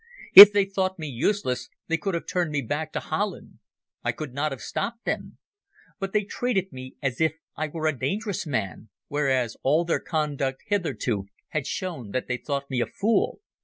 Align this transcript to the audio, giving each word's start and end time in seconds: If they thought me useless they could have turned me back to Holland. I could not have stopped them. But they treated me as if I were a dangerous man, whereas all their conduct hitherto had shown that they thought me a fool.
If 0.33 0.51
they 0.51 0.65
thought 0.65 0.97
me 0.97 1.05
useless 1.07 1.69
they 1.87 1.95
could 1.97 2.15
have 2.15 2.25
turned 2.25 2.49
me 2.49 2.63
back 2.63 2.91
to 2.93 2.99
Holland. 2.99 3.59
I 4.03 4.11
could 4.11 4.33
not 4.33 4.51
have 4.51 4.59
stopped 4.59 5.05
them. 5.05 5.37
But 5.99 6.11
they 6.11 6.23
treated 6.23 6.71
me 6.73 6.95
as 7.03 7.21
if 7.21 7.33
I 7.55 7.67
were 7.67 7.85
a 7.85 7.95
dangerous 7.95 8.47
man, 8.47 8.89
whereas 9.09 9.57
all 9.61 9.85
their 9.85 9.99
conduct 9.99 10.63
hitherto 10.65 11.27
had 11.49 11.67
shown 11.67 12.09
that 12.13 12.25
they 12.27 12.37
thought 12.37 12.67
me 12.71 12.81
a 12.81 12.87
fool. 12.87 13.41